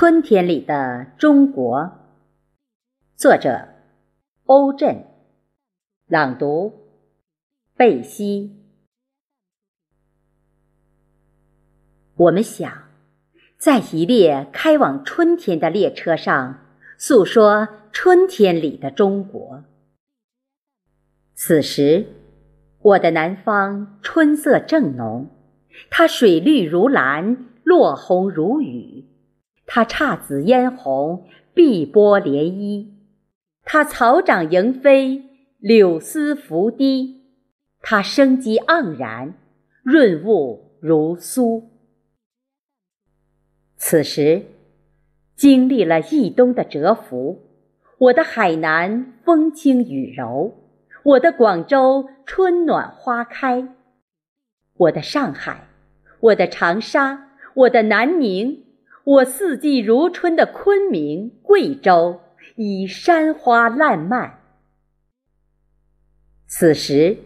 [0.00, 1.92] 春天里的中国，
[3.16, 3.68] 作者
[4.46, 5.04] 欧震，
[6.06, 6.72] 朗读
[7.76, 8.56] 贝西。
[12.16, 12.72] 我们想，
[13.58, 16.60] 在一列开往春天的列车上，
[16.96, 19.64] 诉说春天里的中国。
[21.34, 22.06] 此时，
[22.78, 25.28] 我的南方春色正浓，
[25.90, 29.04] 它水绿如蓝，落红如雨。
[29.72, 32.88] 它姹紫嫣红，碧波涟漪；
[33.62, 35.22] 它草长莺飞，
[35.60, 37.20] 柳丝拂堤；
[37.80, 39.32] 它生机盎然，
[39.84, 41.62] 润物如酥。
[43.76, 44.42] 此时，
[45.36, 47.40] 经历了一冬的蛰伏，
[47.98, 50.52] 我的海南风轻雨柔，
[51.04, 53.68] 我的广州春暖花开，
[54.78, 55.68] 我的上海，
[56.18, 58.64] 我的长沙，我的南宁。
[59.04, 62.20] 我四季如春的昆明、贵州
[62.56, 64.40] 已山花烂漫。
[66.46, 67.16] 此时，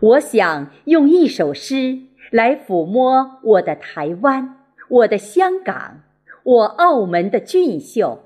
[0.00, 4.58] 我想用一首诗来抚摸我的台湾、
[4.88, 6.02] 我的香港、
[6.42, 8.24] 我澳门的俊秀，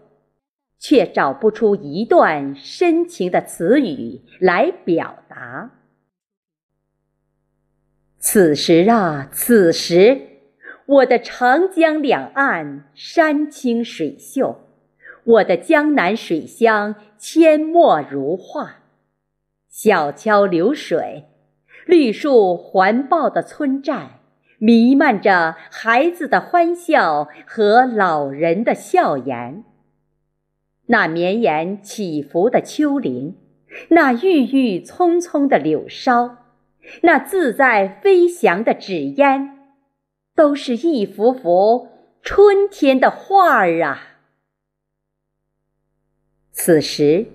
[0.78, 5.72] 却找不出一段深情的词语来表达。
[8.18, 10.37] 此时啊，此时。
[10.88, 14.60] 我的长江两岸山清水秀，
[15.22, 18.76] 我的江南水乡阡陌如画，
[19.68, 21.24] 小桥流水，
[21.84, 24.20] 绿树环抱的村寨，
[24.56, 29.62] 弥漫着孩子的欢笑和老人的笑颜。
[30.86, 33.36] 那绵延起伏的丘陵，
[33.90, 36.38] 那郁郁葱葱的柳梢，
[37.02, 39.57] 那自在飞翔的纸鸢。
[40.38, 41.88] 都是一幅幅
[42.22, 44.20] 春天的画儿啊！
[46.52, 47.26] 此时，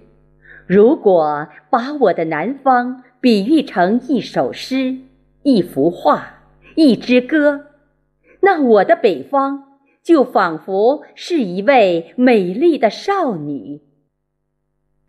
[0.65, 4.99] 如果把我的南方比喻成一首诗、
[5.41, 6.43] 一幅画、
[6.77, 7.65] 一支歌，
[8.39, 13.81] 那我的北方就仿佛是一位美丽的少女。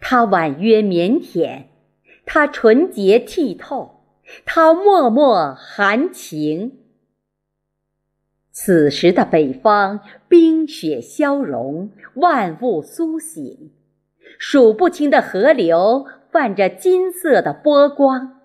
[0.00, 1.66] 她婉约腼腆，
[2.26, 4.00] 她纯洁剔透，
[4.44, 6.80] 她脉脉含情。
[8.56, 9.98] 此时的北方，
[10.28, 13.72] 冰雪消融，万物苏醒，
[14.38, 18.42] 数不清的河流泛着金色的波光，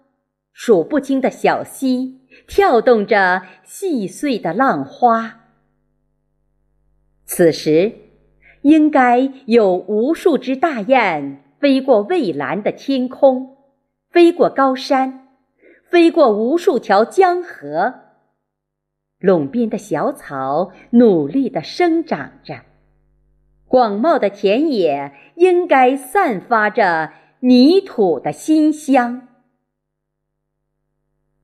[0.51, 5.41] 数不清的小溪跳动着细碎的浪花。
[7.25, 7.93] 此时，
[8.63, 13.57] 应该有无数只大雁飞过蔚蓝的天空，
[14.09, 15.27] 飞过高山，
[15.87, 18.08] 飞过无数条江河。
[19.19, 22.61] 垄边的小草努力地生长着，
[23.67, 29.27] 广袤的田野应该散发着泥土的馨香。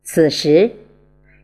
[0.03, 0.71] 此时，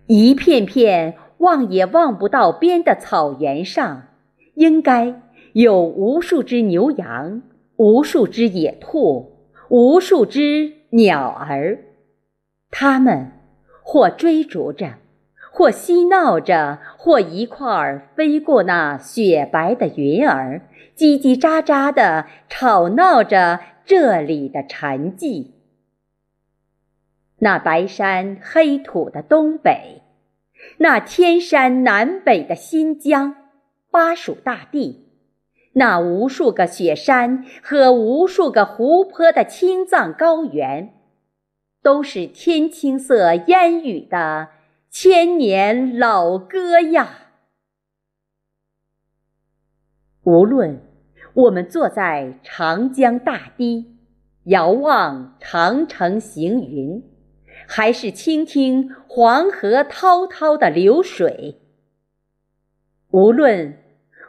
[0.07, 4.03] 一片片望也望不到边的草原上，
[4.55, 5.21] 应该
[5.51, 7.41] 有无数只牛羊，
[7.75, 11.79] 无数只野兔，无数只鸟儿，
[12.69, 13.33] 它们
[13.83, 14.93] 或追逐着。
[15.61, 20.67] 或嬉闹着，或一块儿飞过那雪白的云儿，
[20.97, 25.51] 叽叽喳喳地吵闹着这里的沉寂。
[27.37, 30.01] 那白山黑土的东北，
[30.79, 33.35] 那天山南北的新疆，
[33.91, 35.11] 巴蜀大地，
[35.73, 40.91] 那无数个雪山和无数个湖泊的青藏高原，
[41.83, 44.47] 都是天青色烟雨的。
[44.93, 47.29] 千年老歌呀！
[50.23, 50.81] 无论
[51.33, 53.95] 我们坐在长江大堤，
[54.43, 57.01] 遥望长城行云，
[57.65, 61.55] 还是倾听黄河滔滔的流水；
[63.11, 63.77] 无论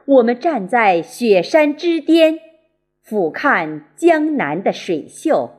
[0.07, 2.39] 我们站在雪山之巅，
[3.01, 5.51] 俯瞰江南的水秀，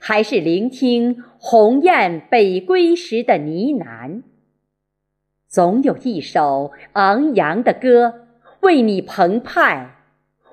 [0.00, 4.22] 还是聆听鸿雁北归时的呢喃。
[5.48, 8.26] 总有一首昂扬的歌，
[8.60, 9.96] 为你澎湃，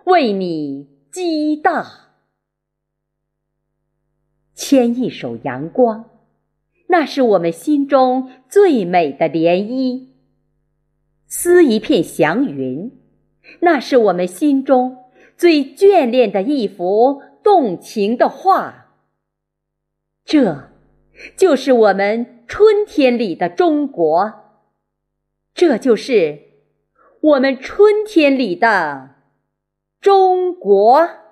[0.06, 1.86] 为你激荡。
[4.54, 6.06] 牵一首阳光，
[6.88, 10.08] 那是我们心中最美的涟漪；
[11.28, 12.90] 撕一片祥云，
[13.60, 14.96] 那是我们心中
[15.36, 18.94] 最眷恋的一幅动情的画。
[20.24, 20.70] 这，
[21.36, 24.45] 就是我们春天里的中国。
[25.56, 26.42] 这就是
[27.22, 29.16] 我们春天里的
[30.02, 31.25] 中国。